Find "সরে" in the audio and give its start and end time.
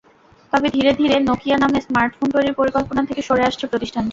3.21-3.43